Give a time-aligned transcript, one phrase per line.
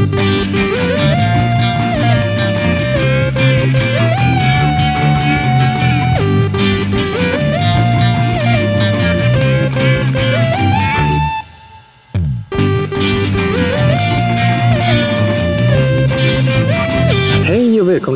[0.00, 0.39] Hej och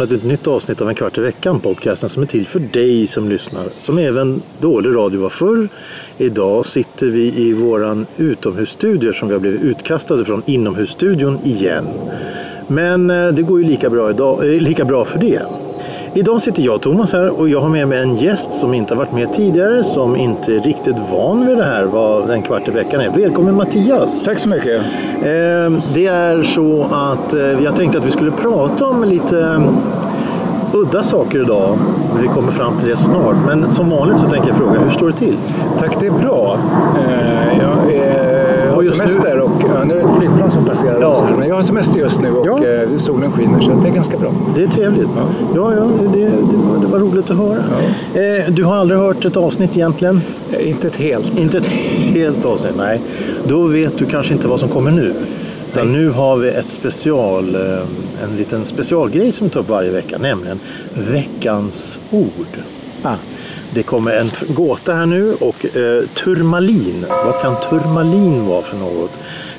[0.04, 1.60] välkomna till ett nytt avsnitt av En kvart i veckan.
[1.60, 3.68] Podcasten som är till för dig som lyssnar.
[3.78, 5.68] Som även dålig radio var förr.
[6.18, 11.86] Idag sitter vi i våran utomhusstudio som vi har blivit utkastade från inomhusstudion igen.
[12.68, 15.42] Men eh, det går ju lika bra, idag, eh, lika bra för det.
[16.16, 18.98] Idag sitter jag Thomas här och jag har med mig en gäst som inte har
[18.98, 19.84] varit med tidigare.
[19.84, 23.10] Som inte är riktigt van vid det här vad en kvart i veckan är.
[23.10, 24.22] Välkommen Mattias!
[24.24, 24.82] Tack så mycket.
[25.22, 29.60] Eh, Det är så att eh, jag tänkte att vi skulle prata om lite eh,
[30.72, 31.78] udda saker idag.
[32.22, 33.36] Vi kommer fram till det snart.
[33.46, 35.36] Men som vanligt så tänker jag fråga, hur står det till?
[35.78, 36.58] Tack, det är bra.
[37.08, 40.13] Eh, Jag är, Och just semester och ja, nu är det
[40.44, 41.24] flygplan som passerar Ja.
[41.28, 41.36] här.
[41.38, 42.66] Men jag har semester just nu och Ja.
[42.66, 44.32] eh, solen skiner så det är ganska bra.
[44.56, 45.08] Det är trevligt.
[45.54, 47.58] Ja, ja, det, det, var, det var roligt att höra.
[48.14, 50.20] Eh, Du har aldrig hört ett avsnitt egentligen?
[50.52, 51.38] Eh, Inte ett helt.
[51.38, 51.66] Inte ett
[52.14, 53.00] helt avsnitt, nej.
[53.44, 55.14] Då vet du kanske inte vad som kommer nu.
[55.72, 57.78] Utan nu har vi ett special, eh,
[58.24, 60.60] en liten specialgrej som vi tar upp varje vecka, nämligen
[60.94, 62.58] veckans ord.
[63.02, 63.14] Ah.
[63.74, 67.04] Det kommer en gåta här nu och eh, turmalin.
[67.26, 69.10] Vad kan turmalin vara för något?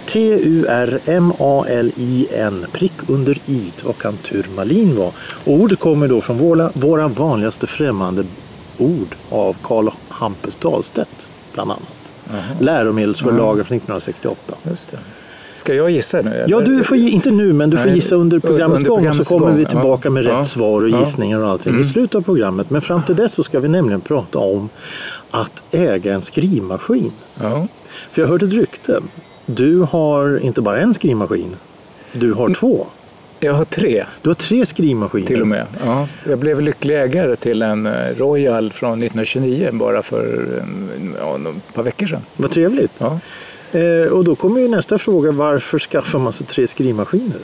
[0.05, 2.65] T-U-R-M-A-L-I-N.
[2.71, 3.71] Prick under i.
[3.83, 5.11] Vad kan turmalin vara?
[5.45, 8.25] Ordet kommer då från våra, våra vanligaste främmande
[8.77, 11.83] ord av Karl Hampus Dahlstedt bland annat.
[12.59, 14.55] Läromedelsförlaget från 1968.
[14.63, 14.97] Just det.
[15.55, 16.45] Ska jag gissa nu?
[16.47, 19.23] Ja, du får, inte nu, men du får Nej, gissa under programmets under gång så
[19.23, 20.39] kommer gång, vi tillbaka med Ja.
[20.39, 20.99] rätt svar och Ja.
[20.99, 22.69] gissningar och allting i slutet av programmet.
[22.69, 24.69] Men fram till dess så ska vi nämligen prata om
[25.31, 27.11] att äga en skrivmaskin.
[27.41, 27.67] Ja.
[28.11, 28.99] För jag hörde ett rykte.
[29.45, 31.55] Du har inte bara en skrivmaskin,
[32.13, 32.87] du har två.
[33.39, 35.27] Jag har tre Du har tre skrivmaskiner.
[35.27, 35.65] till och med.
[35.85, 36.07] Ja.
[36.27, 40.23] Jag blev lycklig ägare till en eh, Royal från 1929 bara för
[40.61, 41.35] en- ja,
[41.67, 42.21] ett par veckor sedan.
[42.37, 42.91] Vad trevligt.
[42.97, 43.19] Ja.
[43.79, 45.31] Eh, och då kommer ju nästa fråga.
[45.31, 47.37] Varför skaffar man sig tre skrivmaskiner?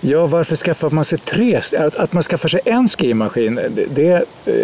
[0.00, 1.60] Ja, varför skaffar man sig tre?
[1.78, 4.54] Att, att man skaffar sig en skrivmaskin, det, det, eh,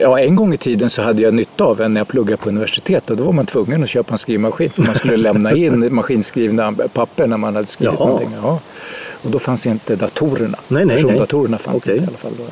[0.00, 2.48] ja, en gång i tiden så hade jag nytta av en när jag pluggade på
[2.48, 5.94] universitet och då var man tvungen att köpa en skrivmaskin för man skulle lämna in
[5.94, 8.08] maskinskrivna papper när man hade skrivit Jaha.
[8.08, 8.36] någonting.
[8.42, 8.60] Ja.
[9.22, 10.58] Och då fanns inte datorerna.
[10.68, 10.96] Nej, nej, nej.
[10.96, 11.92] Persondatorerna fanns Okej.
[11.92, 12.32] inte i alla fall.
[12.38, 12.44] Då.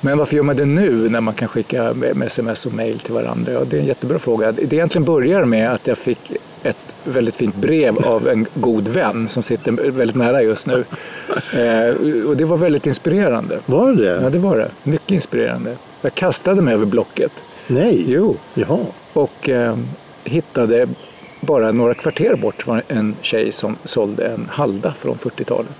[0.00, 3.14] Men varför gör man det nu när man kan skicka med sms och mail till
[3.14, 3.52] varandra?
[3.52, 4.52] Ja, det är en jättebra fråga.
[4.52, 6.32] Det egentligen börjar med att jag fick
[6.62, 10.84] ett väldigt fint brev av en god vän som sitter väldigt nära just nu.
[11.52, 11.94] Eh,
[12.26, 13.58] och det var väldigt inspirerande.
[13.66, 14.20] Var det?
[14.22, 14.70] Ja, det var det.
[14.82, 15.76] Mycket inspirerande.
[16.00, 17.32] Jag kastade mig över blocket.
[17.66, 18.04] Nej.
[18.06, 18.36] Jo.
[18.54, 18.78] Jaha.
[19.12, 19.76] Och eh,
[20.24, 20.88] hittade
[21.40, 25.78] bara några kvarter bort var en tjej som sålde en Halda från 40-talet.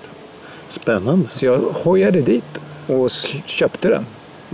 [0.69, 1.28] Spännande.
[1.31, 3.10] Så jag hojade dit och
[3.47, 4.06] köpte den.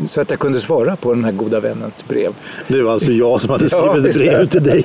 [0.06, 2.32] Så att jag kunde svara på den här goda vännens brev.
[2.69, 4.84] Det var alltså jag som hade Ja, skrivit just brev till dig.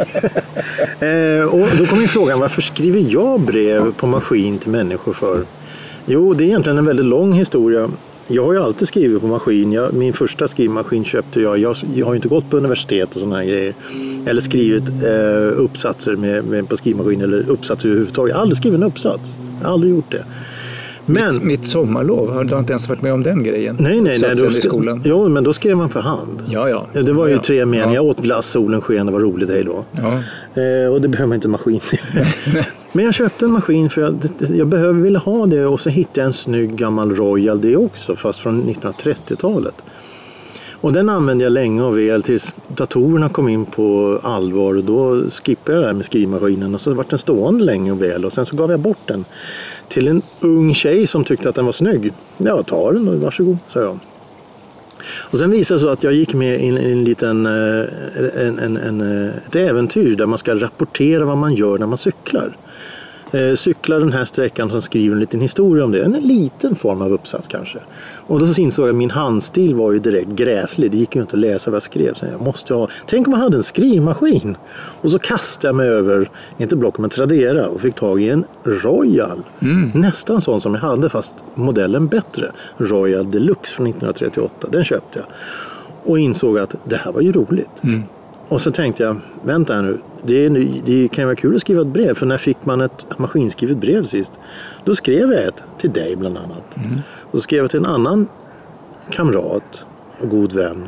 [1.40, 5.44] eh, och då kommer frågan, varför skriver jag brev på maskin till människor för?
[6.06, 7.90] Jo, det är egentligen en väldigt lång historia.
[8.31, 9.72] Jag har ju alltid skrivit på maskin.
[9.72, 11.58] Jag, min första skrivmaskin köpte jag.
[11.58, 13.74] Jag, jag har ju inte gått på universitet och sådana här grejer.
[14.26, 18.30] Eller skrivit eh, uppsatser med, med, på skrivmaskin eller uppsatser överhuvudtaget.
[18.30, 19.38] Jag har aldrig skrivit en uppsats.
[19.59, 20.26] Jag har aldrig gjort det.
[21.09, 23.75] Men, Mitt, mitt sommarlov, har du inte ens varit med om den grejen?
[23.80, 24.36] nej, nej, nej.
[24.36, 25.02] Då, i skolan?
[25.06, 26.44] jo, men då skrev man för hand.
[26.47, 27.02] Ja, ja.
[27.02, 27.86] Det var ju ja, tre meningar.
[27.96, 28.09] Jag Ja.
[28.09, 29.86] åt glass, solen sken, det var roligt, hej då.
[29.92, 30.14] Ja.
[30.62, 32.00] Eh, och det behöver man inte en maskin till.
[32.92, 34.18] Men jag köpte en maskin för jag,
[34.56, 38.16] jag behöver, ville ha det och så hittade jag en snygg gammal Royal det också,
[38.16, 39.76] fast från 1930-talet.
[40.81, 44.78] Och den använde jag länge och väl tills datorerna kom in på allvar.
[44.78, 48.01] Och då skippade jag det här med skrivmaskinen och så vart den stående länge och
[48.01, 48.25] väl.
[48.25, 49.25] Och sen så gav jag bort den
[49.88, 52.13] till en ung tjej som tyckte att den var snygg.
[52.38, 54.00] Ja, ta den då, varsågod, sa jag.
[55.16, 57.85] Och sen visade det sig att jag gick med i en, en liten, eh,
[58.35, 59.01] en, en, en,
[59.47, 62.57] ett äventyr där man ska rapportera vad man gör när man cyklar.
[63.31, 66.03] Eh, cyklar den här sträckan och skriver en liten historia om det.
[66.03, 67.79] En liten form av uppsats kanske.
[68.28, 70.91] Och då insåg jag att min handstil var ju direkt gräslig.
[70.91, 72.14] Det gick ju inte att läsa vad jag skrev.
[72.14, 72.87] Så jag måste ha...
[73.05, 74.58] Tänk om jag hade en skrivmaskin.
[75.02, 78.43] Och så kastade jag mig över, inte Blocket men Tradera och fick tag i en
[78.64, 79.43] Royal.
[79.93, 82.52] Nästan sån som jag hade fast modellen bättre.
[82.78, 84.67] Royal Deluxe från 1938.
[84.72, 85.25] Den köpte jag.
[86.03, 87.84] Och insåg att det här var ju roligt.
[88.49, 90.49] Och så tänkte jag, vänta här nu, det, är,
[90.85, 92.13] det kan ju vara kul att skriva ett brev.
[92.13, 94.31] För när fick man ett maskinskrivet brev sist?
[94.85, 96.75] Då skrev jag ett till dig bland annat.
[97.22, 98.28] Och så skrev jag till en annan
[99.09, 99.85] kamrat
[100.22, 100.87] och god vän.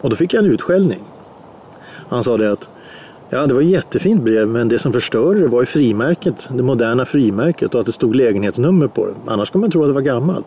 [0.00, 1.00] Och då fick jag en utskällning.
[2.08, 2.68] Han sa det att
[3.30, 6.62] Ja, det var ett jättefint brev, men det som förstörde det var ju frimärket, det
[6.62, 9.14] moderna frimärket och att det stod lägenhetsnummer på det.
[9.26, 10.46] Annars kan man tro att det var gammalt.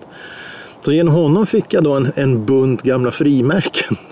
[0.81, 3.97] Så genom honom fick jag då en, en bunt gamla frimärken.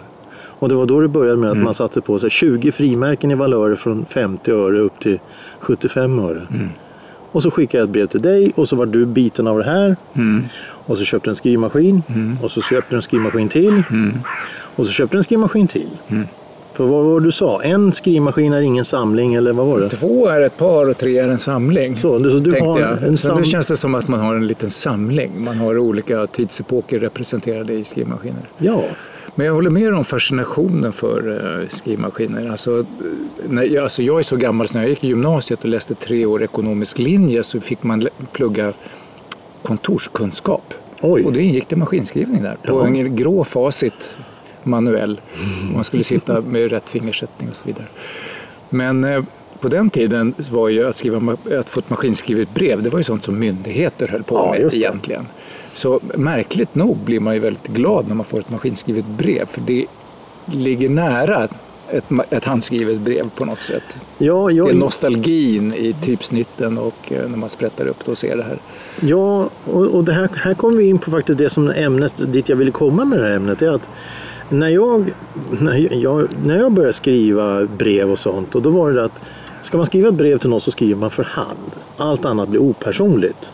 [0.59, 1.65] Och det var då det började med att Mm.
[1.65, 5.19] man satte på sig 20 frimärken i valörer från 50 öre upp till
[5.59, 6.47] 75 öre.
[6.53, 6.69] Mm.
[7.31, 9.63] Och så skickade jag ett brev till dig och så var du biten av det
[9.65, 9.95] här.
[10.13, 10.43] Mm.
[10.61, 12.03] Och så köpte du en skrivmaskin.
[12.43, 13.83] Och så köpte du en skrivmaskin till.
[13.91, 14.13] Mm.
[14.75, 15.89] Och så köpte du en skrivmaskin till.
[16.73, 17.61] För vad var det du sa?
[17.63, 19.89] En skrivmaskin är ingen samling eller vad var det?
[19.89, 21.95] Två är ett par och tre är en samling.
[21.95, 23.03] Så, så du har jag.
[23.03, 23.37] en sam...
[23.37, 25.43] nu känns det som att man har en liten samling.
[25.43, 28.41] Man har olika tidsepoker representerade i skrivmaskiner.
[28.57, 28.83] Ja,
[29.39, 32.49] Men jag håller med om fascinationen för uh, skrivmaskiner.
[32.49, 32.85] Alltså, eh,
[33.49, 35.95] när jag, alltså jag är så gammal så när jag gick i gymnasiet och läste
[35.95, 38.73] tre år ekonomisk linje så fick man plugga
[39.61, 40.73] kontorskunskap.
[41.01, 41.25] Oj.
[41.25, 42.57] Och det ingick det maskinskrivning där.
[42.63, 42.85] På Ja.
[42.85, 44.17] en grå facit
[44.63, 45.21] manuell.
[45.73, 47.85] Man skulle sitta med rätt fingersättning och så vidare.
[48.69, 49.23] Men eh,
[49.59, 53.03] på den tiden var ju att, skriva, att få ett maskinskrivet brev, det var ju
[53.03, 55.27] sånt som myndigheter höll på Ja, med egentligen.
[55.79, 59.45] Så märkligt nog blir man ju väldigt glad när man får ett maskinskrivet brev.
[59.45, 59.85] För det
[60.45, 61.47] ligger nära
[61.89, 63.83] ett, ett handskrivet brev på något sätt.
[64.17, 68.37] ja, Det är nostalgin i typsnitten och eh, när man sprättar upp det och ser
[68.37, 68.57] det här.
[68.99, 72.49] ja och, och det här, här kommer vi in på faktiskt det som ämnet, dit
[72.49, 73.61] jag ville komma med det här ämnet.
[73.61, 73.89] Är att
[74.49, 75.11] när jag,
[75.59, 79.19] när jag, när jag började skriva brev och sånt, och då var det att
[79.61, 81.71] ska man skriva ett brev till någon så skriver man för hand.
[81.97, 83.51] Allt annat blir opersonligt.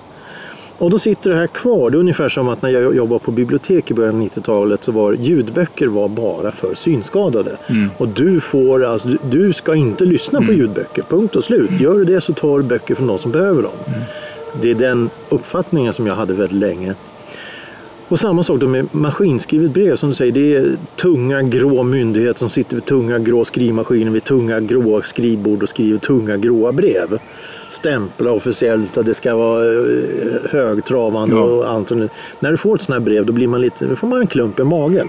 [0.77, 1.89] Och då sitter det här kvar.
[1.89, 4.91] Det är ungefär som att när jag jobbade på bibliotek i början av 90-talet så
[4.91, 7.57] var ljudböcker var bara för synskadade.
[7.97, 11.71] Och du får alltså, du, du ska inte lyssna på ljudböcker, punkt och slut.
[11.79, 13.71] Gör du det så tar du böcker från någon som behöver dem.
[14.61, 16.95] Det är den uppfattningen som jag hade väldigt länge.
[18.09, 20.31] Och samma sak då med maskinskrivet brev som du säger.
[20.31, 25.63] Det är tunga grå myndigheter som sitter vid tunga grå skrivmaskiner vid tunga grå skrivbord
[25.63, 27.19] och skriver tunga gråa brev.
[27.69, 29.81] Stämpla officiellt och det ska vara eh,
[30.51, 31.41] högtravande Ja.
[31.41, 31.89] och allt.
[31.89, 32.11] sånt.
[32.39, 34.27] När du får ett sånt här brev då, blir man lite, då får man en
[34.27, 35.07] klump i magen.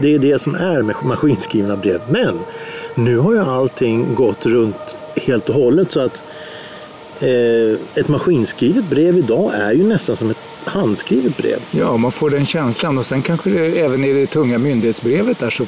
[0.00, 2.00] Det är det som är med maskinskrivna brev.
[2.10, 2.38] Men
[2.94, 6.22] nu har ju allting gått runt helt och hållet så att
[7.20, 11.58] eh, ett maskinskrivet brev idag är ju nästan som ett handskrivet brev.
[11.70, 15.50] Ja, man får den känslan och sen kanske det även i det tunga myndighetsbrevet där
[15.50, 15.64] så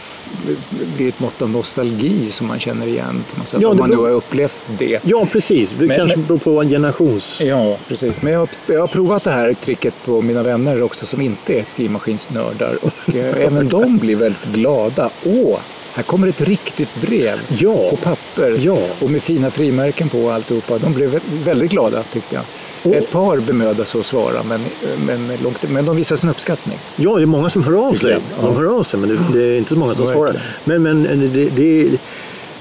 [0.97, 3.61] blir ett mått av nostalgi som man känner igen på något sätt.
[3.61, 5.01] Ja, om man nu beror- har upplevt det.
[5.05, 5.71] Ja, precis.
[5.79, 7.41] Det Men- kanske men- beror på en generations...
[7.41, 8.23] Ja, precis.
[8.23, 11.53] Men jag, har- jag har provat det här tricket på mina vänner också som inte
[11.61, 15.11] är skrivmaskinsnördar och eh, även de blir väldigt glada.
[15.25, 15.59] Åh,
[15.95, 17.91] här kommer ett riktigt brev Ja.
[17.91, 18.79] på papper Ja.
[19.01, 20.79] och med fina frimärken på och alltihopa.
[20.79, 22.45] De blev vä- väldigt glada tyckte jag.
[22.85, 24.61] Och- Ett par bemödade sig att svara men,
[25.07, 26.79] men, långt, men de visar sin uppskattning.
[26.97, 28.11] Ja, det är många som hör av sig.
[28.13, 28.43] Ja.
[28.47, 30.33] De hör av sig, men det, det är inte så många som Ja, svarar.
[30.33, 30.83] verkligen.
[30.83, 31.99] Men, men det, det,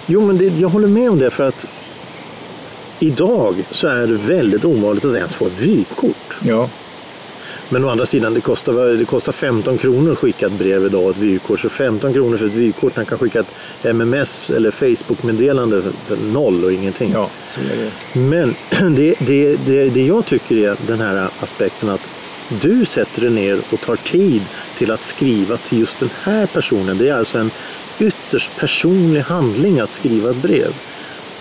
[0.06, 1.66] jo, men det, jag håller med om det för att
[3.00, 6.34] idag så är det väldigt ovanligt att ens få ett vykort.
[6.48, 6.70] Ja,
[7.74, 11.10] Men å andra sidan, det kostar, det kostar 15 kronor att skicka ett brev idag,
[11.10, 11.60] ett vykort.
[11.60, 16.64] Så 15 kronor för ett vykort, man kan skicka ett MMS eller Facebook-meddelande för, noll
[16.64, 17.12] och ingenting.
[17.12, 18.20] ja det.
[18.20, 18.56] Men
[18.96, 22.02] det, det, det, det jag tycker är den här aspekten att
[22.62, 24.42] du sätter dig ner och tar tid
[24.78, 26.98] till att skriva till just den här personen.
[26.98, 27.52] Det är alltså en
[28.00, 30.74] ytterst personlig handling att skriva ett brev.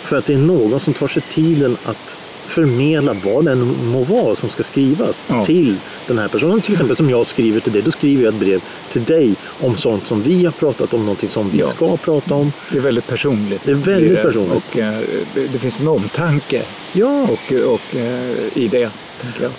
[0.03, 2.17] För att det är någon som tar sig tiden att
[2.53, 5.45] förmedla vad den må vara som ska skrivas Ja.
[5.45, 5.77] till
[6.07, 6.61] den här personen.
[6.61, 8.61] Till exempel som jag skriver till dig, då skriver jag ett brev
[8.93, 11.67] till dig om sånt som vi har pratat om, någonting som vi Ja.
[11.69, 12.53] ska prata om.
[12.71, 13.61] Det är väldigt personligt.
[13.65, 14.53] Det är väldigt blir personligt.
[14.71, 14.99] Och eh,
[15.35, 18.91] det, det finns en omtanke Ja, och, och, eh, i det.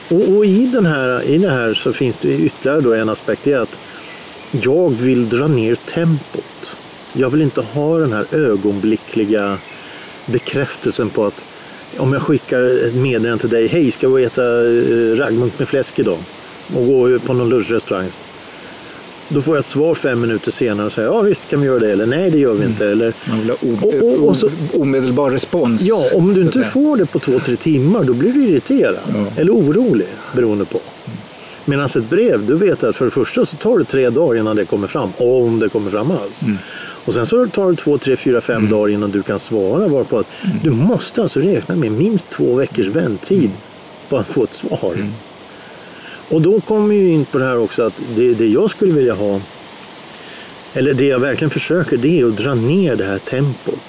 [0.09, 3.43] Och, och i, den här, i det här så finns det ytterligare då en aspekt.
[3.43, 3.79] Det är att
[4.51, 6.75] jag vill dra ner tempot.
[7.13, 9.57] Jag vill inte ha den här ögonblickliga
[10.25, 11.41] bekräftelsen på att
[11.97, 13.67] om jag skickar ett meddelande till dig.
[13.67, 16.17] Hej, ska vi äta eh, raggmunk med fläsk idag?
[16.75, 18.09] Och gå på någon lunchrestaurang.
[19.29, 21.79] Då får jag ett svar fem minuter senare och säger ja visst kan vi göra
[21.79, 21.91] det.
[21.91, 22.85] Eller nej det gör vi inte.
[22.87, 25.81] Eller, Man vill ha Och- och- och så- omedelbar respons.
[25.81, 28.95] Ja, om du inte får det på två, tre timmar då blir du irriterad.
[29.13, 29.25] Ja.
[29.41, 30.79] Eller orolig beroende på.
[31.65, 34.55] Medan ett brev, du vet att för det första så tar det tre dagar innan
[34.55, 35.09] det kommer fram.
[35.17, 36.41] Om det kommer fram alls.
[36.43, 36.57] Mm.
[37.05, 39.87] Och sen så tar det två, tre, fyra, fem dagar innan du kan svara.
[39.87, 40.57] Varpå att Mm.
[40.63, 43.49] du måste alltså räkna med minst två veckors vänttid
[44.09, 44.93] på att få ett svar.
[44.95, 45.11] Mm.
[46.29, 49.13] Och då kommer ju in på det här också att det, det jag skulle vilja
[49.13, 49.39] ha
[50.73, 53.79] eller det jag verkligen försöker det är att dra ner det här tempot.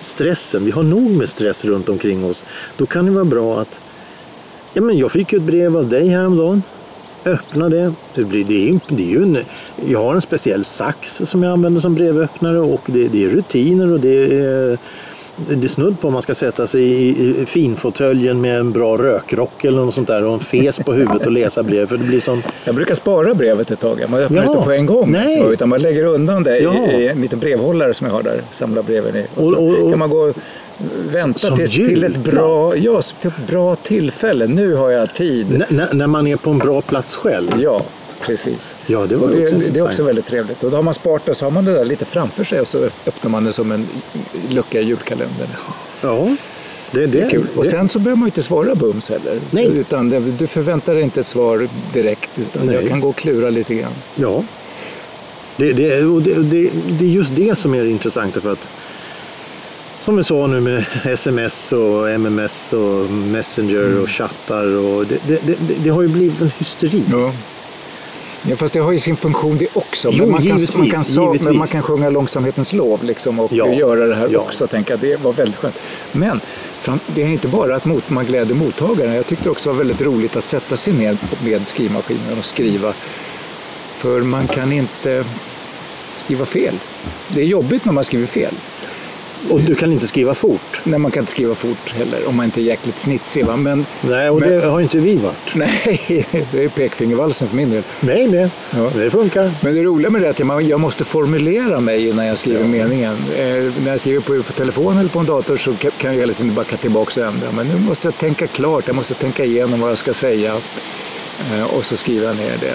[0.00, 2.44] Stressen, vi har nog med stress runt omkring oss.
[2.76, 3.80] Då kan det vara bra att...
[4.72, 6.62] Ja, men jag fick ju ett brev av dig häromdagen.
[7.24, 7.92] Öppna det.
[8.14, 9.38] Det, blir, det, är, det är ju en,
[9.86, 13.92] jag har en speciell sax som jag använder som brevöppnare och det, det är rutiner
[13.92, 14.78] och det är
[15.48, 17.08] det är snudd på om man ska sätta sig i,
[17.40, 21.26] i finfåtöljen med en bra rökrock eller något sånt där och en fes på huvudet
[21.26, 21.86] och läsa brev.
[21.86, 22.42] För det blir sån...
[22.64, 24.04] Jag brukar spara brevet ett tag.
[24.08, 24.50] Man öppnar Ja.
[24.52, 25.10] inte på en gång.
[25.12, 25.40] Nej.
[25.42, 26.74] Så, utan man lägger undan det Ja.
[26.92, 28.40] i, i en liten brevhållare som jag har där.
[28.50, 29.24] Samlar breven i.
[29.36, 30.32] Och, Och- och- och- kan man gå
[31.12, 34.46] vänta Som tills, till ett bra, ja, till ett bra tillfälle.
[34.46, 35.62] Nu har jag tid.
[35.70, 37.50] N- när- man är på en bra plats själv.
[37.62, 37.82] Ja,
[38.20, 38.74] precis.
[38.86, 40.64] Ja, det var Och det, också det är också väldigt trevligt.
[40.64, 42.68] Och då har man sparat det så har man det där lite framför sig och
[42.68, 43.86] så öppnar man det som en
[44.48, 45.74] lucka i julkalendern nästan.
[46.00, 46.36] Ja,
[46.90, 47.46] det, det, Det är kul.
[47.56, 49.38] Och sen så behöver man ju inte svara bums heller.
[49.50, 49.70] Nej.
[49.74, 52.74] Utan det, du förväntar dig inte ett svar direkt utan Nej.
[52.74, 53.92] jag kan gå och klura lite grann.
[54.16, 54.44] Ja.
[55.56, 58.68] Det, det, och det, det, det är just det som är det intressanta för att
[60.10, 64.02] som vi sa nu med sms och MMS och Messenger Mm.
[64.02, 67.04] och chattar och det, det, det, det har ju blivit en hysteri.
[67.10, 67.32] Ja.
[68.42, 70.08] Ja, fast det har ju sin funktion det också.
[70.12, 71.42] Jo, men, man kan, givetvis, man kan, givetvis.
[71.42, 74.38] men man kan sjunga långsamhetens lov liksom, och Ja, göra det här ja.
[74.38, 74.66] också.
[74.66, 75.78] Tänka, det var väldigt skönt.
[76.12, 76.40] Men
[77.06, 79.14] det är inte bara att mot, man gläder mottagaren.
[79.14, 82.92] Jag tyckte också det var väldigt roligt att sätta sig ner med skrivmaskinen och skriva.
[83.96, 85.24] För man kan inte
[86.24, 86.74] skriva fel.
[87.28, 88.54] Det är jobbigt när man skriver fel.
[89.50, 90.80] Och du kan inte skriva fort.
[90.84, 93.44] Nej, man kan inte skriva fort heller om man inte är jäkligt snitsig.
[93.46, 93.56] Va?
[93.56, 95.36] Men Nej, och Men- det har inte vi varit.
[95.54, 97.82] nej, det är pekfingervalsen för min del.
[98.00, 98.90] Nej, det, Ja.
[98.94, 99.50] det funkar.
[99.60, 103.12] Men det roliga med det är att jag- måste formulera mig innan jag skriver meningen.
[103.36, 106.32] Eh, när jag skriver på, på telefon eller på en dator så kan jag hela
[106.32, 107.52] tiden backa tillbaka och ändra.
[107.52, 110.52] Men nu måste jag tänka klart, jag måste tänka igenom vad jag ska säga.
[111.54, 112.74] Eh, och så skriver jag ner det.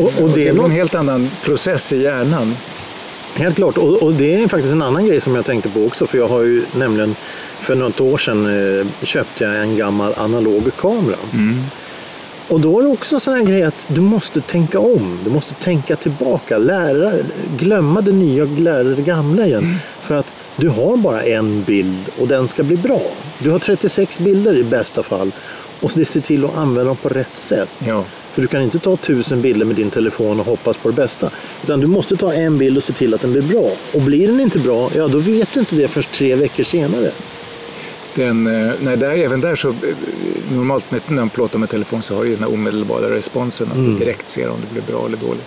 [0.00, 2.56] Och, och det Det är en helt annan process i hjärnan.
[3.36, 3.78] Helt klart.
[3.78, 6.06] Och, och det är faktiskt en annan grej som jag tänkte på också.
[6.06, 7.16] För jag har ju nämligen
[7.60, 8.46] för något år sedan
[8.80, 11.16] eh, köpte jag en gammal analog kamera.
[12.48, 15.18] Och då är det också en sån här grej att du måste tänka om.
[15.24, 16.58] Du måste tänka tillbaka.
[16.58, 17.12] Lära,
[17.58, 19.76] glömma det nya och lära det gamla igen.
[20.02, 20.26] För att
[20.56, 23.02] du har bara en bild och den ska bli bra.
[23.38, 25.32] Du har 36 bilder i bästa fall.
[25.80, 27.68] Och ser till att använda dem på rätt sätt.
[27.78, 28.04] Ja.
[28.36, 31.30] För du kan inte ta tusen bilder med din telefon och hoppas på det bästa.
[31.62, 33.70] Utan du måste ta en bild och se till att den blir bra.
[33.94, 37.10] Och blir den inte bra, ja då vet du inte det först tre veckor senare.
[38.14, 39.74] Den, eh, nej, där, även där så, eh,
[40.52, 43.68] normalt med, när man plåtar med telefon så har du den här omedelbara responsen.
[43.70, 45.46] Att du direkt ser om det blir bra eller dåligt.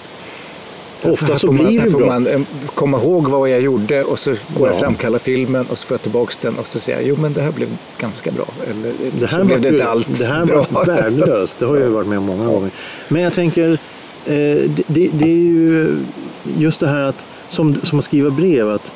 [1.04, 2.08] Ofta så får blir det får bra.
[2.08, 2.42] man eh,
[2.76, 4.80] komma ihåg vad jag gjorde och så går jag Ja.
[4.80, 7.42] framkalla filmen och så får jag tillbaka den och så säger jag jo men det
[7.42, 8.46] här blev ganska bra.
[8.70, 10.66] Eller Det här, så blev det inte alls det här bra.
[10.70, 11.56] var värdelöst.
[11.60, 12.70] Det har jag ju varit med om många gånger.
[13.08, 13.78] Men jag tänker, eh,
[14.26, 15.96] det, det, det är ju
[16.58, 18.70] just det här att som, som att skriva brev.
[18.70, 18.92] att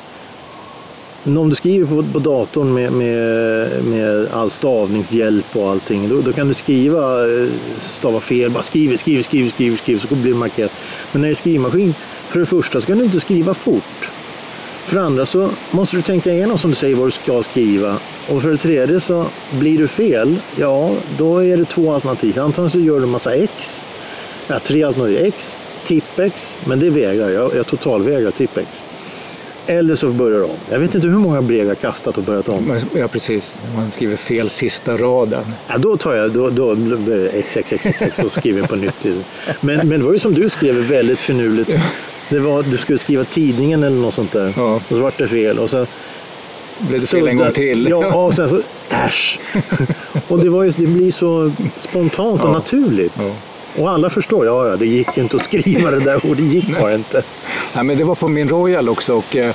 [1.24, 6.32] om du skriver på, på datorn med, med, med all stavningshjälp och allting, då, då
[6.32, 10.38] kan du skriva, eh, stava fel, bara skriv, skriv, skriv, skriv, skriv, så blir det
[10.38, 10.72] markerat.
[11.12, 11.94] Men när det är skrivmaskin,
[12.28, 14.10] för det första så kan du inte skriva fort.
[14.86, 17.96] För det andra så måste du tänka igenom som du säger vad du ska skriva.
[18.28, 22.38] Och för det tredje så blir du fel, ja då är det två alternativ.
[22.38, 23.84] Antingen så gör du en massa X,
[24.48, 25.24] ja, tre alternativ.
[25.24, 27.56] X, tippex, men det vägrar jag.
[27.56, 28.82] Jag totalvägrar tippex.
[29.66, 30.50] Eller så börjar om.
[30.70, 32.80] Jag vet inte hur många brev jag kastat och börjat om.
[32.96, 35.44] Ja precis, man skriver fel sista raden.
[35.68, 36.76] Ja, då tar jag, då, då
[37.32, 39.06] X, X, X, X, och skriver på nytt.
[39.60, 41.70] Men, men det var ju som du skrev väldigt finurligt.
[42.30, 44.52] Det var, du skulle skriva tidningen eller något sånt där.
[44.56, 44.74] Ja.
[44.74, 45.58] Och så vart det fel.
[45.58, 45.86] Och så
[46.78, 47.86] Blev det fel en gång till?
[47.90, 49.38] Ja, och sen så äsch.
[50.28, 52.52] och det, var just, det blir så spontant och Ja.
[52.52, 53.12] naturligt.
[53.18, 53.30] Ja.
[53.78, 56.42] Och alla förstår, ja, ja, det gick ju inte att skriva det där och det
[56.42, 57.22] gick bara inte.
[57.74, 59.54] Nej, men det var på min Royal också och eh,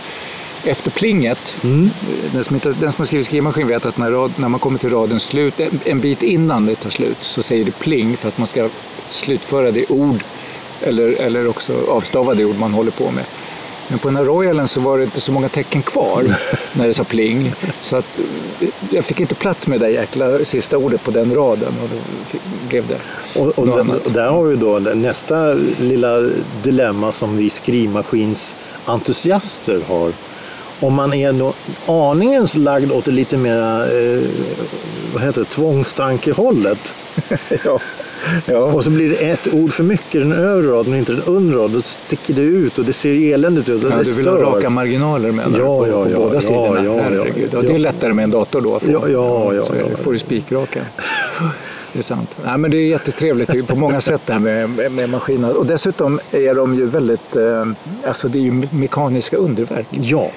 [0.65, 1.89] efter plinget, Mm.
[2.33, 4.79] den, som inte, den som har skrivit skrivmaskin vet att när, rad, när man kommer
[4.79, 8.27] till radens slut, en, en bit innan det tar slut, så säger det pling för
[8.27, 8.69] att man ska
[9.09, 10.23] slutföra det ord
[10.81, 13.23] eller, eller också avstava det ord man håller på med.
[13.89, 16.23] Men på den här Royalen så var det inte så många tecken kvar
[16.73, 17.53] när det sa pling.
[17.81, 18.05] Så att
[18.89, 21.95] jag fick inte plats med det där jäkla sista ordet på den raden och då
[22.69, 22.97] blev det
[23.39, 24.05] Och, och, något där, annat.
[24.05, 26.19] och där har vi då nästa lilla
[26.63, 30.11] dilemma som vi skrivmaskinsentusiaster har.
[30.79, 31.53] Om man är nå-
[31.85, 34.21] aningens lagd åt det lite mera eh,
[35.13, 36.79] vad heter det, tvångstankehållet.
[37.65, 37.79] ja.
[38.45, 38.57] Ja.
[38.57, 41.57] Och så blir det ett ord för mycket den övre raden och inte den undre
[41.59, 41.73] raden.
[41.73, 44.43] Då sticker det ut och det ser eländigt ut Ja, du vill stör.
[44.43, 45.91] ha raka marginaler menar Ja, du?
[45.91, 46.85] Ja, på ja, båda ja, sidorna?
[46.85, 47.49] ja, Herregud.
[47.53, 48.79] Ja, det är lättare med en dator då.
[48.79, 50.79] För, Ja, ja, ja, så ja, får du spikraka.
[51.93, 52.35] Det är sant.
[52.45, 55.57] Nej, men det är jättetrevligt på många sätt det här med, med, maskiner.
[55.57, 57.65] Och dessutom är de ju väldigt, eh,
[58.07, 59.87] alltså det är ju me- mekaniska underverk.
[59.89, 60.31] Ja,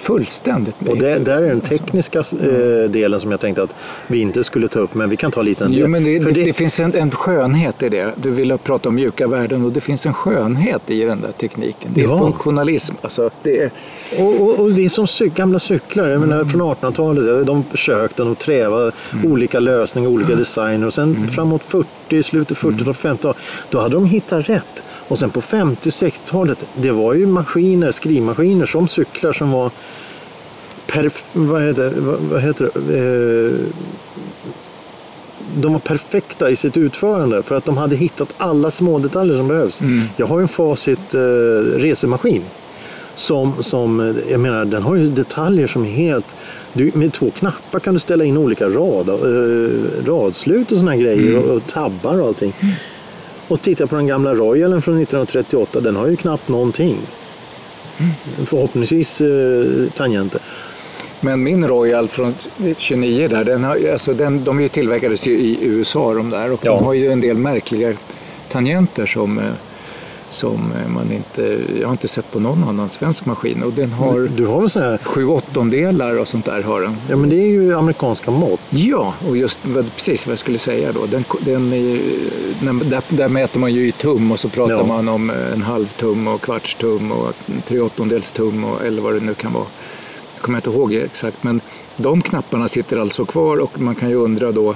[0.00, 0.74] Fullständigt.
[0.88, 3.74] Och det, där är den tekniska eh, delen som jag tänkte att
[4.06, 6.32] vi inte skulle ta upp, men vi kan ta lite en Jo, men det, För
[6.32, 8.12] det, det finns en, en skönhet i det.
[8.16, 11.90] Du ville prata om mjuka värden och det finns en skönhet i den där tekniken.
[11.94, 12.18] Det är Ja.
[12.18, 12.94] funktionalism.
[13.02, 13.70] Alltså, det är,
[14.18, 17.46] Och, och, och det är som cyk, gamla cyklar, jag menar, från 1800-talet.
[17.46, 18.92] De försökte att träva
[19.24, 20.86] olika lösningar, olika designer.
[20.86, 23.32] Och sen framåt 40, slutet 40-talet, 50
[23.70, 24.82] då hade de hittat rätt.
[25.10, 29.70] Och sen på 50 och 60-talet, det var ju maskiner, skrivmaskiner som cyklar som var
[30.86, 31.92] perf- vad heter,
[32.30, 32.98] vad, heter det?
[32.98, 33.52] Eh,
[35.54, 39.48] de var perfekta i sitt utförande för att de hade hittat alla små detaljer som
[39.48, 39.80] behövs.
[40.16, 41.18] Jag har ju en Facit eh,
[41.76, 42.42] resemaskin.
[43.14, 46.26] Som, som, eh, jag menar, den har ju detaljer som är helt...
[46.72, 51.36] Du, med två knappar kan du ställa in olika rad, eh, radslut och såna grejer
[51.38, 52.54] och, och tabbar och allting.
[53.50, 56.98] Och titta på den gamla Royalen från 1938, den har ju knappt någonting.
[58.46, 60.40] Förhoppningsvis eh, tangenter.
[61.20, 62.34] Men min Royal från
[62.76, 66.72] 29 där, den har, alltså den, de tillverkades ju i USA de där och Ja.
[66.74, 67.92] de har ju en del märkliga
[68.52, 69.44] tangenter som, eh,
[70.30, 73.92] som eh, man inte, jag har inte sett på någon annan svensk maskin och den
[73.92, 74.98] har Du har väl såna här...
[74.98, 76.96] sju åttondelar och sånt där har den.
[77.08, 78.60] Ja men det är ju amerikanska mått.
[78.70, 79.58] Ja, och just
[79.96, 81.06] precis vad jag skulle säga då.
[81.06, 84.86] Den, den är, där, där mäter man ju i tum och så pratar Ja.
[84.86, 87.34] man om eh, en halv tum och kvarts tum och
[87.66, 89.66] tre åttondels tum och, eller vad det nu kan vara.
[90.34, 91.60] Jag kommer inte ihåg exakt men
[91.96, 94.74] de knapparna sitter alltså kvar och man kan ju undra då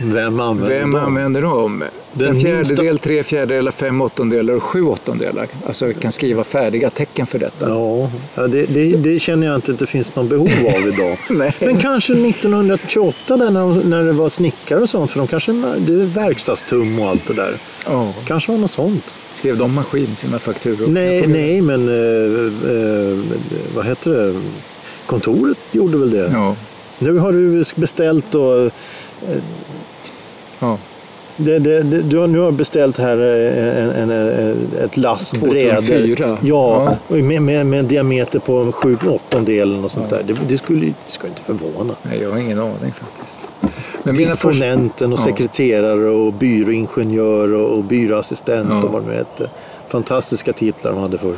[0.00, 1.04] Vem använder vem dem?
[1.04, 1.84] använder dem?
[2.14, 5.46] Den en minsta- fjärdedel, tre fjärdedelar, fem åttondelar och sju åttondelar.
[5.66, 7.68] Alltså kan skriva färdiga tecken för detta.
[7.68, 8.10] Ja,
[8.46, 11.18] det, det, det känner jag inte att det finns någon behov av idag.
[11.60, 15.52] Men kanske 1928 där när, de, när det var snickare och sånt, för de kanske
[15.78, 17.54] det är verkstadstum och allt det där.
[17.86, 19.14] Ja, Kanske var något sånt.
[19.34, 20.86] skrev de maskin sina fakturor?
[20.88, 23.18] Nej, nej men eh, eh,
[23.76, 24.40] vad heter det?
[25.06, 26.30] Kontoret gjorde väl det.
[26.32, 26.56] Ja,
[26.98, 28.70] Nu har du beställt och
[30.58, 30.78] ja.
[31.36, 35.30] Det, det, det, du har nu har beställt här eh, en, en, en, ett lass
[35.30, 35.80] 2004.
[35.80, 36.38] brädor.
[36.42, 37.16] Ja, Ja.
[37.16, 40.22] Med, med, med en diameter på 7 åttondelen och sånt där.
[40.48, 41.94] Det, skulle, det skulle inte förvåna.
[42.02, 43.38] Nej, jag har ingen aning faktiskt.
[44.02, 44.14] Men.
[44.14, 45.24] Disponenten och Ja.
[45.24, 48.82] sekreterare och byråingenjör och, och byråassistent Ja.
[48.82, 49.50] och vad det nu hette.
[49.88, 51.34] Fantastiska titlar de hade för.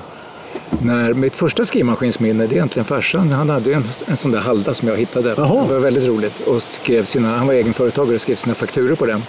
[0.83, 3.29] När mitt första skrivmaskinsminne, det är egentligen farsan.
[3.33, 5.35] Han hade en, en sån där halda som jag hittade.
[5.37, 5.65] Jaha.
[5.69, 6.47] Det var väldigt roligt.
[6.47, 9.23] Och skrev sina, han var egenföretagare och skrev sina fakturor på den.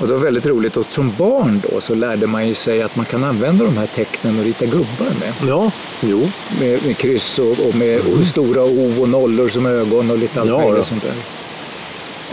[0.00, 0.76] Och det var väldigt roligt.
[0.76, 3.86] Och som barn då så lärde man ju sig att man kan använda de här
[3.86, 5.48] tecknen och rita gubbar med.
[5.48, 5.70] Ja,
[6.02, 6.30] jo.
[6.60, 10.40] Med, med kryss och, och med och stora O och nollor som ögon och lite
[10.40, 10.84] allt Ja, ja.
[10.84, 11.12] sånt där.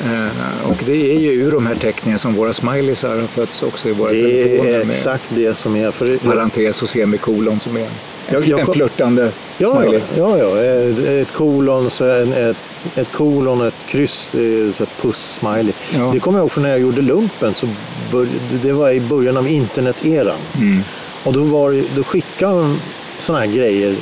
[0.06, 3.90] Eh, och det är ju ur de här tecknen som våra smileysar har fötts också
[3.90, 4.74] i våra Det telefoner.
[4.74, 5.92] är med exakt det som är.
[5.92, 7.88] För det, parentes och semikolon som är en,
[8.32, 9.84] Jag- jag en flörtande Ja,
[10.18, 10.58] ja, ja.
[10.58, 12.58] Ett- kolon, så ett,
[12.96, 14.30] ett kolon ett kryss,
[14.78, 15.74] så ett puss-smiley.
[15.96, 16.10] Ja.
[16.14, 17.54] Det kommer jag ihåg från när jag gjorde lumpen.
[17.54, 17.68] Så
[18.12, 18.28] bör,
[18.64, 20.36] det var i början av interneteran.
[20.58, 20.82] Mm.
[21.24, 22.80] Och då, var, då skickade de
[23.20, 23.96] sådana här grejer.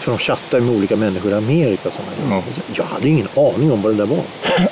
[0.00, 1.88] För de chattade med olika människor i Amerika.
[1.88, 2.06] och såna.
[2.36, 2.42] Ja.
[2.74, 4.22] Jag hade ingen aning om vad det där var.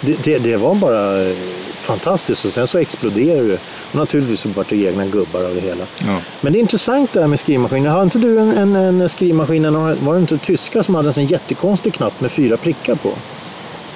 [0.00, 1.36] Det, det, det var bara eh,
[1.80, 3.58] fantastiskt och sen så exploderade det.
[3.96, 5.84] Och naturligtvis så vart det egna gubbar av det hela.
[5.98, 6.18] Ja.
[6.40, 7.90] Men det är intressant det här med skrivmaskiner.
[7.90, 9.72] Har inte du en, en, en skrivmaskin,
[10.04, 13.10] var det inte tyska som hade en sån jättekonstig knapp med fyra prickar på?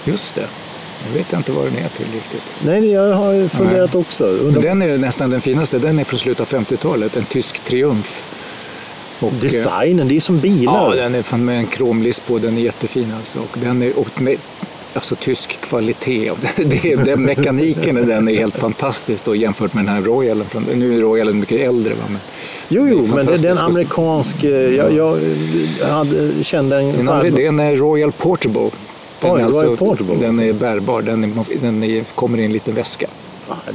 [0.05, 0.45] Just det.
[1.07, 2.43] Jag vet inte vad den är till riktigt.
[2.65, 4.25] Nej, jag har funderat också.
[4.25, 5.79] Undrar- Den är nästan den finaste.
[5.79, 7.17] Den är från slutet av 50-talet.
[7.17, 8.23] En tysk Triumf.
[9.21, 10.95] Och, eh, Designen, det är som bilar.
[10.97, 12.39] Ja, den är med en kromlist på.
[12.39, 13.39] Den är jättefin alltså.
[13.39, 14.37] Och den är och med,
[14.95, 16.33] alltså tysk kvalitet.
[16.57, 20.47] Det, den mekaniken i den är helt fantastisk då, jämfört med den här Royalen.
[20.75, 21.95] Nu är Royalen mycket äldre.
[21.95, 22.05] Va?
[22.09, 22.19] Men
[22.69, 24.45] jo, jo, men det, är en amerikansk...
[24.45, 25.19] eh, Jag, jag
[25.89, 28.71] hade, kände en Den, andra, det är Royal Portable.
[29.21, 30.17] Den, Oj, är Royal Portable.
[30.21, 31.03] den är bärbar.
[31.03, 33.07] Den, är, den är, kommer i en liten väska.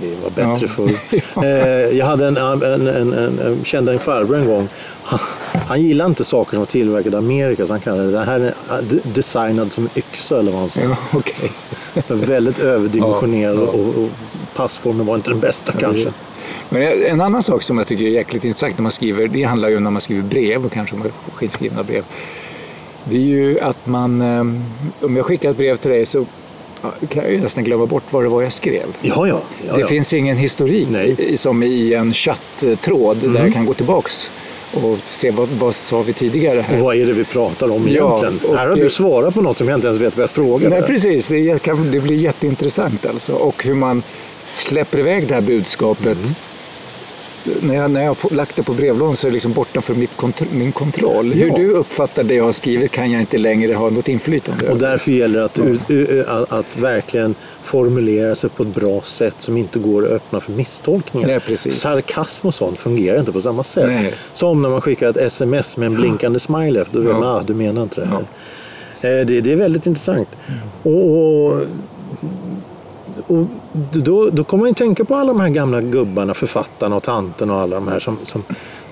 [0.02, 0.68] Det var bättre Ja.
[0.68, 1.44] förr.
[1.44, 4.68] Eh, jag hade en, en, en, en, en, kände en farbror en gång.
[5.04, 5.20] Han,
[5.68, 8.40] han gillade inte saker som var tillverkade i Amerika så han kallade det, det här
[8.40, 8.48] är
[8.80, 10.80] eh, designad som yxa eller vad han sa.
[10.82, 11.52] Ja, okej.
[12.08, 13.68] Väldigt överdimensionerad Ja, ja.
[13.68, 14.10] Och, och
[14.56, 16.12] passformen var inte den bästa kanske.
[16.70, 19.70] Men en annan sak som jag tycker är jäkligt intressant när man skriver, det handlar
[19.70, 22.04] ju om när man skriver brev och kanske maskinskrivna brev.
[23.04, 24.40] Det är ju att man, eh,
[25.06, 26.26] om jag skickar ett brev till dig så
[27.10, 28.84] kan jag ju nästan glömma bort vad det var jag skrev.
[29.02, 29.42] Ja, ja.
[29.68, 29.88] ja, det ja.
[29.88, 31.38] finns ingen historik Nej.
[31.38, 34.32] som i en chatttråd där jag kan gå tillbaks
[34.74, 36.78] och se vad, vad sa vi tidigare här.
[36.78, 38.52] Och vad är det vi pratar om Ja, egentligen?
[38.52, 40.76] och Här har du svarat på något som jag inte ens vet vad jag frågade.
[40.80, 41.28] Nej, precis.
[41.28, 43.34] Det, kan- det blir jätteintressant alltså.
[43.34, 44.04] Och hur man
[44.46, 46.18] släpper iväg det här budskapet
[47.62, 50.12] när jag, när jag har lagt det på brevlådan så är det liksom bortanför mitt
[50.54, 51.32] min kontroll.
[51.34, 51.56] Hur Ja.
[51.58, 55.12] du uppfattar det jag har skrivit kan jag inte längre ha något inflytande Och därför
[55.12, 60.06] gäller det att, u- att, verkligen formulera sig på ett bra sätt som inte går
[60.06, 61.28] att öppna för misstolkningar.
[61.28, 61.80] Nej, precis.
[61.80, 63.88] Sarkasm och sånt fungerar inte på samma sätt.
[63.88, 64.14] Nej.
[64.34, 66.94] Som när man skickar ett sms med en blinkande smiley efter.
[66.94, 67.20] Då vet Ja.
[67.20, 68.20] man att du menar inte det här.
[69.20, 70.28] Eh, Det, det är väldigt intressant.
[70.84, 71.62] Och, och,
[73.28, 73.46] och
[73.92, 77.50] då, då kommer man ju tänka på alla de här gamla gubbarna, författarna och tanten
[77.50, 78.44] och alla de här som, som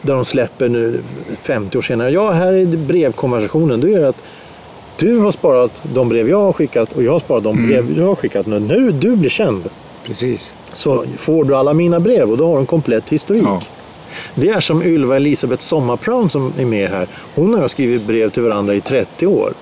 [0.01, 0.99] där de släpper nu
[1.41, 2.09] 50 år senare.
[2.11, 3.81] Ja, här är brevkonversationen.
[3.81, 4.21] Då är det att
[4.97, 8.05] du har sparat de brev jag har skickat och jag har sparat de brev jag
[8.05, 8.45] har skickat.
[8.45, 9.69] Nu, nu du blir känd
[10.05, 10.53] Precis.
[10.73, 13.43] så får du alla mina brev och då har du en komplett historik.
[13.43, 13.61] Ja.
[14.35, 17.07] Det är som Ylva Elisabeth Sommarplan som är med här.
[17.35, 19.53] Hon och jag har skrivit brev till varandra i 30 år.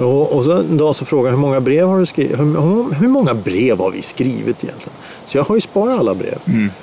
[0.00, 2.38] Och, och så en dag så frågar jag hur många brev har du skrivit?
[2.38, 4.92] Hur, hur, många brev har vi skrivit egentligen?
[5.26, 6.38] Så jag har ju sparat alla brev.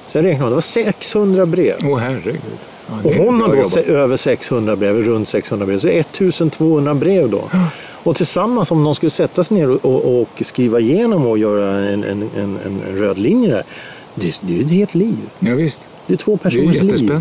[0.07, 1.75] Så jag räknade, det var 600 brev.
[1.83, 2.41] Åh herregud.
[2.87, 3.77] Ja, Och hon har då jobbat.
[3.77, 5.79] över 600 brev, runt 600 brev.
[5.79, 7.41] Så 1200 brev då.
[8.03, 11.79] Och tillsammans om de skulle sätta sig ner och, och, och skriva igenom och göra
[11.79, 13.63] en, en, en, en röd linje där.
[14.15, 15.17] Det, det är ju ett helt liv.
[15.39, 15.87] Ja, visst.
[16.07, 17.11] Det är två Det är personers liv.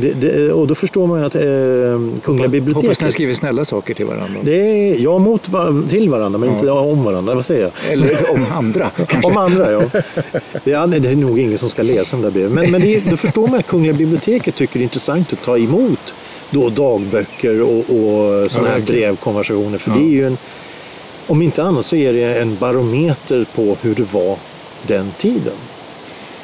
[0.00, 3.12] Det, det, och då förstår man att eh, Kungliga Hoppas ni biblioteket...
[3.12, 4.40] skriver snälla saker till varandra.
[4.42, 7.34] Det är ja, mot va- till varandra, men inte om varandra.
[7.34, 7.92] Vad säger jag?
[7.92, 8.90] Eller om andra.
[9.22, 9.82] Om andra, ja.
[10.64, 12.52] Det är, det är nog ingen som ska läsa de där breven.
[12.52, 15.58] Men, men det, då förstår man att Kungliga biblioteket tycker det är intressant att ta
[15.58, 16.14] emot
[16.50, 18.84] då dagböcker och, och sådana här verkligen.
[18.84, 19.78] brevkonversationer.
[19.78, 19.96] För Ja.
[19.96, 20.36] det är ju en,
[21.26, 24.36] om inte annat så är det en barometer på hur det var
[24.86, 25.52] den tiden.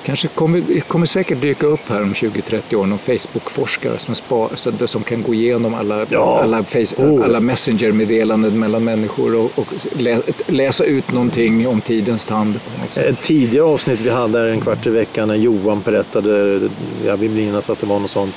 [0.05, 4.49] Kanske kommer, kommer säkert dyka upp här om 20-30 år någon Facebook-forskare som, spa,
[4.87, 6.41] som kan gå igenom alla, Ja.
[6.43, 7.25] alla, face, Oh.
[7.25, 9.67] alla messenger-meddelanden mellan människor och, och
[9.99, 12.61] lä, läsa ut någonting om tidens tand.
[12.97, 16.61] Ett tidigare avsnitt vi hade här en kvart i veckan när Johan berättade,
[17.07, 18.35] jag vill minnas att det var något sånt.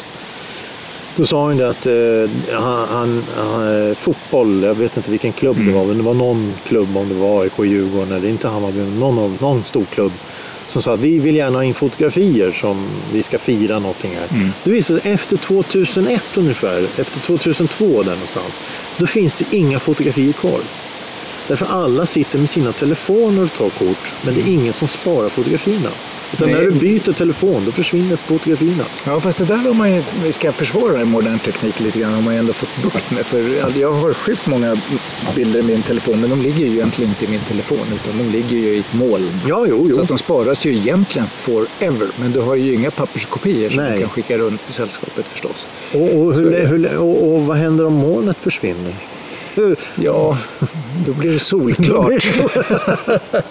[1.16, 5.32] Då sa han det att eh, han, han, han, eh, fotboll, jag vet inte vilken
[5.32, 8.48] klubb det var, men det var någon klubb, om det var AIK, Djurgården eller inte
[8.48, 10.12] Hammarby, någon, någon stor klubb.
[10.70, 14.52] Som sa att vi vill gärna ha in fotografier som vi ska fira någonting här.
[14.64, 18.62] Det visade sig efter 2001 ungefär, efter 2002 där någonstans,
[18.98, 20.60] då finns det inga fotografier kvar.
[21.48, 25.30] Därför alla sitter med sina telefoner och tar kort, men det är ingen som sparar
[25.30, 25.90] fotografierna.
[26.34, 26.58] Utan Nej.
[26.62, 28.84] när du byter telefon, då försvinner fotografierna.
[29.06, 32.22] Ja, fast det där har man ju, vi ska försvara modern teknik lite grann, har
[32.22, 33.26] man ju ändå fått bukt med.
[33.26, 34.76] För alltså, jag har sjukt många
[35.36, 38.24] bilder i min telefon, men de ligger ju egentligen inte i min telefon, utan de
[38.38, 39.30] ligger ju i ett moln.
[39.48, 40.02] Ja, jo, Så jo.
[40.02, 43.94] att de sparas ju egentligen forever, men du har ju inga papperskopior som Nej.
[43.94, 45.68] du kan skicka runt till sällskapet förstås.
[45.94, 48.94] Och, och, hur, hur, och, och vad händer om molnet försvinner?
[49.96, 50.38] Ja,
[51.06, 52.28] då blir det solklart.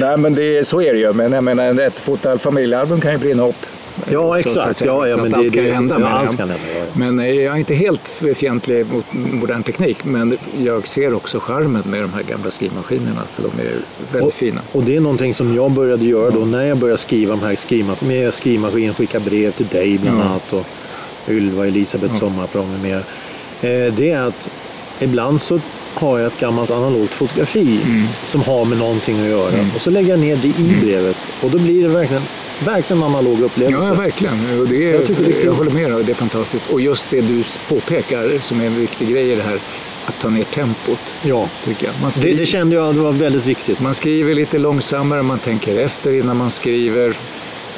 [0.00, 1.12] Nej, men det, så är det ju.
[1.12, 3.66] Men jag menar, ett fotad familjealbum kan ju brinna upp.
[4.10, 4.78] Ja, Så- så exakt.
[4.78, 4.90] säga.
[4.90, 5.96] Ja, ja, Så men att det- allt kan det- hända.
[6.00, 6.84] ja, allt kan hända, ja, ja.
[6.92, 10.04] Men eh, jag är inte helt fientlig mot modern teknik.
[10.04, 13.22] Men jag ser också charmen med de här gamla skrivmaskinerna.
[13.34, 13.72] För de är
[14.12, 14.60] väldigt fina.
[14.72, 18.04] Och det är någonting som jag började göra då när jag började skriva de här
[18.08, 20.22] med skrivmaskin, skicka brev till dig bland Ja.
[20.24, 20.66] annat och
[21.28, 22.98] Ylva, Elisabeth Sommarplan med mera.
[23.74, 24.48] Eh, Det är att
[25.00, 25.60] ibland så
[25.94, 28.06] har jag ett gammalt analogt fotografi Mm.
[28.24, 31.50] som har med någonting att göra och så lägger jag ner det i brevet och
[31.50, 32.22] då blir det verkligen,
[32.64, 33.78] verkligen en analog upplevelse.
[33.78, 34.60] Ja, ja, verkligen.
[34.60, 35.52] Och det är, Jag jag, tycker det är kul.
[35.54, 36.04] håller med dig.
[36.04, 36.70] Det är fantastiskt.
[36.70, 39.58] Och just det du påpekar som är en viktig grej i det här.
[40.06, 41.48] Att ta ner tempot, Ja.
[41.64, 41.94] tycker jag.
[42.00, 43.80] Man Det, skriver, det kände jag det var väldigt viktigt.
[43.80, 47.14] Man skriver lite långsammare, man tänker efter innan man skriver.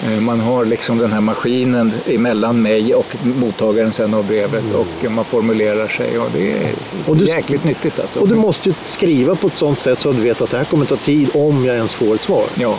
[0.04, 5.10] Eh, Man har liksom den här maskinen emellan mig och mottagaren sen av brevet och
[5.10, 6.72] man formulerar sig och det är.
[7.06, 8.20] Och du- jäkligt nyttigt alltså.
[8.20, 10.56] Och du måste ju skriva på ett sånt sätt så att du vet att det
[10.58, 12.44] här kommer ta tid om jag ens får ett svar.
[12.54, 12.74] Ja,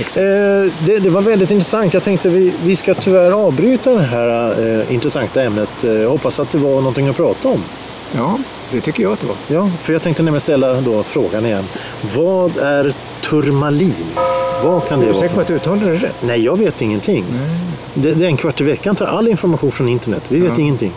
[0.00, 0.16] exakt.
[0.16, 1.94] Eh, det, det var väldigt intressant.
[1.94, 5.84] Jag tänkte vi, vi ska tyvärr avbryta det här eh, intressanta ämnet.
[5.84, 7.62] Eh, jag hoppas att det var någonting att prata om.
[8.16, 8.38] Ja,
[8.72, 9.36] det tycker jag att det var.
[9.48, 11.64] Ja, för jag tänkte nämligen ställa då frågan igen.
[12.16, 12.94] Vad är
[13.30, 13.94] turmalin?
[14.64, 15.20] Vad kan det Är du vara?
[15.20, 16.16] säker på att du uttalar det rätt?
[16.22, 17.24] Nej, jag vet ingenting.
[17.94, 20.22] Det, det är en kvart i veckan tar all information från internet.
[20.28, 20.62] Vi vet Ja.
[20.62, 20.92] ingenting.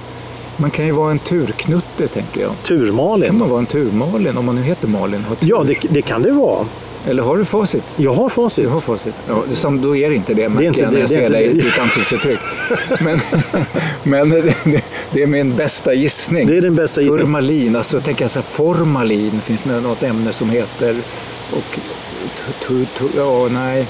[0.58, 2.50] Man kan ju vara en turknutte, tänker jag.
[2.50, 3.38] Kan Turmalin?
[3.38, 5.24] man vara en turmalin, om man nu heter Malin?
[5.30, 5.50] Har tur.
[5.50, 6.66] Ja, det, det kan det vara.
[7.08, 7.84] Eller har du facit?
[7.96, 8.64] Jag har facit.
[8.66, 9.14] Du har facit.
[9.28, 11.18] Ja, sam- då är det inte det, märker inte jag när det, jag det är
[11.18, 11.62] ser inte dig i det.
[11.62, 12.40] ditt ansiktsuttryck.
[13.00, 13.20] Men,
[14.04, 16.48] men det, det, det är min bästa gissning.
[16.48, 17.20] Det är din bästa gissning.
[17.20, 20.96] Turmalin, alltså tänker jag så här, formalin, finns det något ämne som heter?
[21.52, 21.80] Och,
[23.16, 23.88] ja, nej.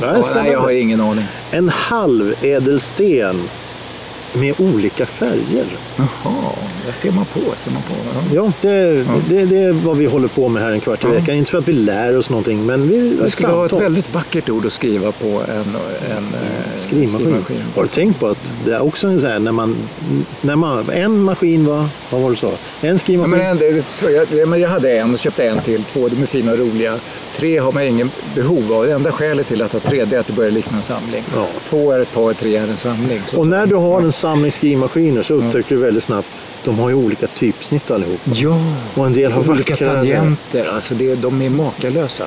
[0.00, 1.24] Är Ja, nej, jag har ingen aning.
[1.50, 3.48] En halvädelsten
[4.32, 5.66] med olika färger.
[5.96, 6.52] Jaha,
[6.86, 7.40] det ser man på.
[7.56, 7.94] Ser man på.
[8.14, 8.34] Ja.
[8.34, 11.34] Ja, det, Det, det är vad vi håller på med här en kvart i veckan.
[11.34, 14.48] Inte för att vi lär oss någonting, men vi Det skulle vara ett väldigt vackert
[14.48, 15.76] ord att skriva på en,
[16.16, 17.44] en eh, Skrivmaskin.
[17.74, 19.76] Har du tänkt på att det är också en sån här när man,
[20.40, 22.50] när man, en maskin var, vad var det du sa?
[22.80, 23.30] En Ja, skrivmaskin.
[23.30, 25.82] men en, det- jag, ja, jag hade en och köpte en till.
[25.84, 26.98] Två, de är fina och roliga.
[27.38, 28.86] Tre har man ingen behov av.
[28.86, 31.22] Det enda skälet till att ha tre är att det börjar likna en samling.
[31.34, 31.46] Ja.
[31.64, 33.20] Två är ett par, tre är en samling.
[33.26, 33.38] Så.
[33.38, 36.28] Och när du har en samling skrivmaskiner så upptäcker du väldigt snabbt
[36.64, 38.20] de har ju olika typsnitt allihop.
[38.24, 38.60] Ja,
[38.94, 40.68] Och en del har olika tangenter.
[40.68, 42.24] Alltså det, de är makalösa.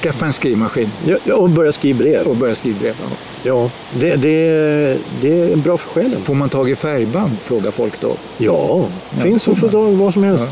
[0.00, 2.26] Skaffa en skrivmaskin Ja, ja, och börja skriva brev.
[2.26, 2.94] och börja skrivbrev.
[3.00, 3.16] Ja.
[3.44, 6.20] Ja, det, det, det är bra för själen.
[6.22, 7.30] Får man tag i färgband?
[7.42, 8.16] Frågar folk då.
[8.38, 8.84] Ja,
[9.18, 9.70] Ja, finns för man.
[9.70, 10.46] dag vad som helst.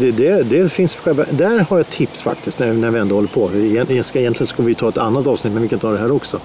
[0.00, 3.14] Det, det, det finns själva, där har jag ett tips faktiskt när, när vi ändå
[3.14, 3.50] håller på.
[3.54, 6.10] Egentligen ska, egentligen ska vi ta ett annat avsnitt men vi kan ta det här
[6.12, 6.40] också.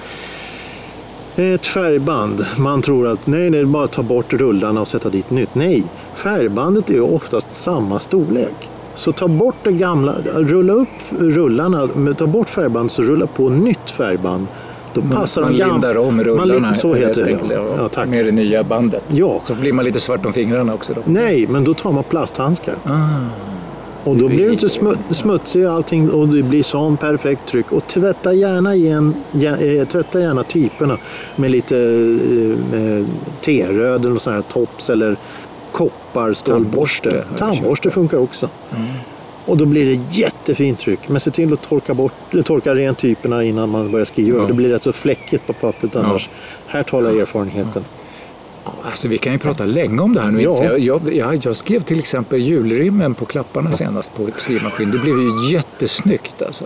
[1.36, 2.45] Ett färgband.
[2.58, 5.56] Man tror att nej, det är bara att ta bort rullarna och sätta dit nytt.
[5.56, 5.84] Nej,
[6.15, 8.69] färgbandet är oftast samma storlek.
[8.95, 10.88] Så ta bort det gamla, rulla upp
[11.19, 14.47] rullarna, men ta bort färgbandet så rulla på nytt färgband.
[14.93, 15.73] Då passar man de gamla.
[15.73, 16.67] lindar om Man rullarna.
[16.67, 17.53] lin- Så heter det.
[17.53, 17.89] Ja.
[17.95, 18.06] Ja.
[18.06, 19.03] Med det nya bandet.
[19.10, 19.41] Ja.
[19.43, 20.93] Så blir man lite svart om fingrarna också.
[20.93, 21.01] Då.
[21.06, 22.75] Nej, men då tar man plasthandskar.
[22.84, 22.97] Ah.
[24.03, 27.45] Och då blir det blir- inte smu- smutsigt och allting och det blir sån perfekt
[27.47, 27.71] tryck.
[27.71, 30.97] Och tvätta gärna, igen, ja, eh, tvätta gärna typerna
[31.36, 33.06] med lite eh, eh,
[33.41, 35.15] T-röd eller sån här tops eller
[35.73, 37.23] kopparstålborste.
[37.38, 38.49] Tandborste funkar också.
[39.45, 41.09] Och då blir det jättefint tryck.
[41.09, 42.13] Men se till att torka, bort,
[42.45, 44.41] torka rent typerna innan man börjar skriva.
[44.41, 44.47] Ja.
[44.47, 46.29] Det blir rätt så fläckigt på pappret annars.
[46.67, 47.83] Här talar erfarenheten.
[48.83, 50.41] Alltså, vi kan ju prata länge om det här nu.
[50.41, 50.77] Ja.
[50.77, 54.91] jag, jag, jag skrev till exempel julrimmen på klapparna senast på skrivmaskin.
[54.91, 56.65] Det blev ju jättesnyggt alltså.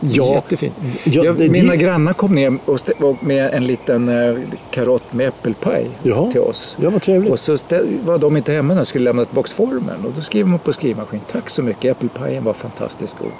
[0.00, 0.34] Ja.
[0.34, 0.74] Jättefint.
[1.04, 4.36] Ja, jag, det- mina det- grannar kom ner och och med en liten eh,
[4.70, 6.30] karott med äppelpaj Jaha.
[6.32, 6.76] till oss.
[6.80, 7.32] Ja, vad trevligt.
[7.32, 7.56] Och så
[8.04, 10.04] var de inte hemma när jag skulle lämna tillbaka formen.
[10.04, 11.20] Och då skriver man på skrivmaskin.
[11.32, 13.30] Tack så mycket, äppelpajen var fantastiskt god.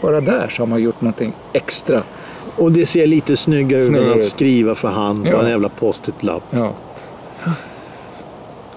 [0.00, 2.02] Bara där så har man gjort någonting extra.
[2.56, 5.42] Och det ser lite snyggare ut än att skriva för hand på Ja.
[5.42, 6.42] en jävla post-it-lapp.
[6.50, 6.72] Ja.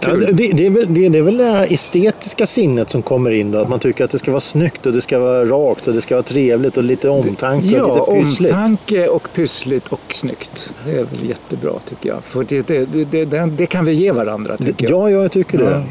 [0.01, 3.51] Ja, det, det, är väl, det, det är väl det estetiska sinnet som kommer in
[3.51, 3.57] då.
[3.57, 6.01] Att man tycker att det ska vara snyggt och det ska vara rakt och det
[6.01, 8.53] ska vara trevligt och lite omtanke Ja, och lite pyssligt.
[8.53, 10.69] omtanke och pyssligt och snyggt.
[10.85, 12.23] Det är väl jättebra tycker jag.
[12.23, 15.01] För det, det, kan vi ge varandra tycker jag.
[15.01, 15.83] Ja, ja, jag tycker det.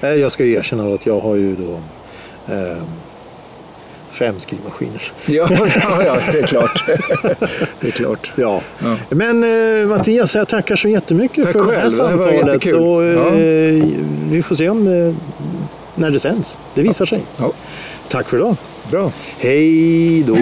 [0.00, 0.08] Ja.
[0.08, 1.72] Eh, Jag ska erkänna att jag har ju då
[2.54, 2.76] eh,
[4.16, 5.02] fem skrivmaskiner.
[5.26, 5.48] Ja,
[5.82, 6.84] ja, ja, det är klart.
[7.80, 8.32] det är klart.
[8.36, 8.60] Ja.
[8.78, 8.96] Ja.
[9.10, 9.44] Men
[9.80, 12.46] eh, Mattias, jag tackar så jättemycket Tack för det här själv, det här samtalet.
[12.46, 12.74] jättekul.
[12.76, 13.84] och, eh,
[14.30, 15.14] Vi får se om eh,
[15.94, 16.56] när det sänds.
[16.74, 17.20] Det visar sig.
[18.08, 18.56] Tack för idag.
[18.90, 19.12] bra.
[19.38, 20.36] Hej då!